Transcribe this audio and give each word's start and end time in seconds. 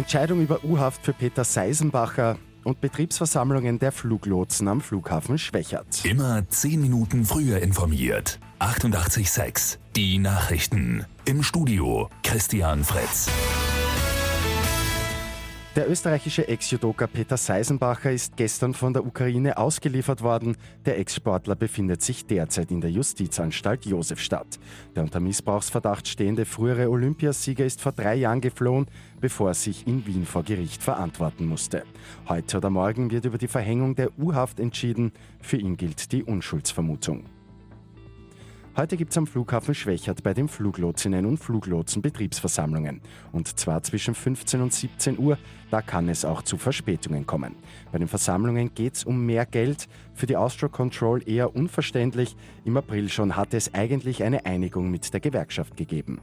Entscheidung 0.00 0.40
über 0.40 0.64
U-Haft 0.64 1.04
für 1.04 1.12
Peter 1.12 1.44
Seisenbacher 1.44 2.38
und 2.64 2.80
Betriebsversammlungen 2.80 3.78
der 3.78 3.92
Fluglotsen 3.92 4.66
am 4.66 4.80
Flughafen 4.80 5.36
Schwächert. 5.36 6.06
Immer 6.06 6.48
10 6.48 6.80
Minuten 6.80 7.26
früher 7.26 7.58
informiert. 7.60 8.38
88.6 8.60 9.76
Die 9.96 10.18
Nachrichten. 10.18 11.04
Im 11.26 11.42
Studio 11.42 12.08
Christian 12.22 12.82
Fritz. 12.82 13.28
Der 15.76 15.88
österreichische 15.88 16.48
Ex-Judoka 16.48 17.06
Peter 17.06 17.36
Seisenbacher 17.36 18.10
ist 18.10 18.36
gestern 18.36 18.74
von 18.74 18.92
der 18.92 19.06
Ukraine 19.06 19.56
ausgeliefert 19.56 20.20
worden. 20.20 20.56
Der 20.84 20.98
Ex-Sportler 20.98 21.54
befindet 21.54 22.02
sich 22.02 22.26
derzeit 22.26 22.72
in 22.72 22.80
der 22.80 22.90
Justizanstalt 22.90 23.86
Josefstadt. 23.86 24.58
Der 24.96 25.04
unter 25.04 25.20
Missbrauchsverdacht 25.20 26.08
stehende 26.08 26.44
frühere 26.44 26.90
Olympiasieger 26.90 27.64
ist 27.64 27.80
vor 27.80 27.92
drei 27.92 28.16
Jahren 28.16 28.40
geflohen, 28.40 28.88
bevor 29.20 29.50
er 29.50 29.54
sich 29.54 29.86
in 29.86 30.04
Wien 30.06 30.26
vor 30.26 30.42
Gericht 30.42 30.82
verantworten 30.82 31.46
musste. 31.46 31.84
Heute 32.28 32.56
oder 32.56 32.70
morgen 32.70 33.12
wird 33.12 33.24
über 33.24 33.38
die 33.38 33.46
Verhängung 33.46 33.94
der 33.94 34.18
U-Haft 34.18 34.58
entschieden. 34.58 35.12
Für 35.40 35.56
ihn 35.56 35.76
gilt 35.76 36.10
die 36.10 36.24
Unschuldsvermutung. 36.24 37.26
Heute 38.76 38.96
gibt 38.96 39.10
es 39.10 39.18
am 39.18 39.26
Flughafen 39.26 39.74
Schwächert 39.74 40.22
bei 40.22 40.32
den 40.32 40.46
Fluglotsinnen 40.46 41.26
und 41.26 41.38
Fluglotsen 41.38 42.02
Betriebsversammlungen. 42.02 43.00
Und 43.32 43.58
zwar 43.58 43.82
zwischen 43.82 44.14
15 44.14 44.60
und 44.60 44.72
17 44.72 45.18
Uhr. 45.18 45.38
Da 45.72 45.82
kann 45.82 46.08
es 46.08 46.24
auch 46.24 46.42
zu 46.42 46.56
Verspätungen 46.56 47.26
kommen. 47.26 47.56
Bei 47.90 47.98
den 47.98 48.06
Versammlungen 48.06 48.72
geht 48.72 48.94
es 48.94 49.04
um 49.04 49.26
mehr 49.26 49.44
Geld. 49.44 49.88
Für 50.14 50.26
die 50.26 50.36
Austro 50.36 50.68
Control 50.68 51.28
eher 51.28 51.56
unverständlich. 51.56 52.36
Im 52.64 52.76
April 52.76 53.08
schon 53.08 53.34
hatte 53.34 53.56
es 53.56 53.74
eigentlich 53.74 54.22
eine 54.22 54.46
Einigung 54.46 54.88
mit 54.88 55.12
der 55.12 55.20
Gewerkschaft 55.20 55.76
gegeben. 55.76 56.20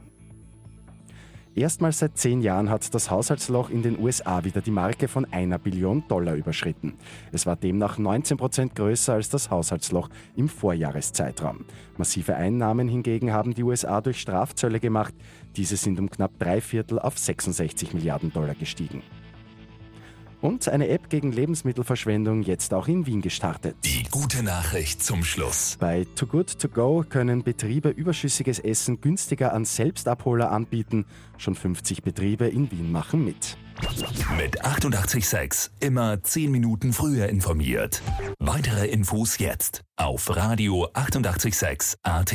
Erstmals 1.58 1.98
seit 1.98 2.16
zehn 2.16 2.40
Jahren 2.40 2.70
hat 2.70 2.94
das 2.94 3.10
Haushaltsloch 3.10 3.68
in 3.68 3.82
den 3.82 3.98
USA 3.98 4.44
wieder 4.44 4.60
die 4.60 4.70
Marke 4.70 5.08
von 5.08 5.24
einer 5.32 5.58
Billion 5.58 6.06
Dollar 6.06 6.36
überschritten. 6.36 6.94
Es 7.32 7.46
war 7.46 7.56
demnach 7.56 7.98
19 7.98 8.36
Prozent 8.36 8.76
größer 8.76 9.14
als 9.14 9.28
das 9.28 9.50
Haushaltsloch 9.50 10.08
im 10.36 10.48
Vorjahreszeitraum. 10.48 11.64
Massive 11.96 12.36
Einnahmen 12.36 12.86
hingegen 12.86 13.32
haben 13.32 13.54
die 13.54 13.64
USA 13.64 14.00
durch 14.00 14.20
Strafzölle 14.20 14.78
gemacht. 14.78 15.12
Diese 15.56 15.76
sind 15.76 15.98
um 15.98 16.08
knapp 16.08 16.30
drei 16.38 16.60
Viertel 16.60 17.00
auf 17.00 17.18
66 17.18 17.92
Milliarden 17.92 18.32
Dollar 18.32 18.54
gestiegen. 18.54 19.02
Und 20.40 20.68
eine 20.68 20.88
App 20.88 21.10
gegen 21.10 21.32
Lebensmittelverschwendung 21.32 22.42
jetzt 22.42 22.72
auch 22.72 22.86
in 22.86 23.06
Wien 23.06 23.22
gestartet. 23.22 23.76
Die 23.84 24.04
gute 24.10 24.42
Nachricht 24.42 25.02
zum 25.02 25.24
Schluss. 25.24 25.76
Bei 25.80 26.06
Too 26.14 26.26
Good 26.26 26.58
To 26.60 26.68
Go 26.68 27.04
können 27.08 27.42
Betriebe 27.42 27.88
überschüssiges 27.88 28.58
Essen 28.60 29.00
günstiger 29.00 29.52
an 29.52 29.64
Selbstabholer 29.64 30.52
anbieten. 30.52 31.06
Schon 31.38 31.54
50 31.54 32.02
Betriebe 32.02 32.46
in 32.46 32.70
Wien 32.70 32.92
machen 32.92 33.24
mit. 33.24 33.56
Mit 34.36 34.64
886 34.64 35.70
immer 35.80 36.22
10 36.22 36.50
Minuten 36.50 36.92
früher 36.92 37.28
informiert. 37.28 38.02
Weitere 38.38 38.86
Infos 38.86 39.38
jetzt 39.38 39.82
auf 39.96 40.34
Radio 40.34 40.88
886 40.92 41.98
AT. 42.02 42.34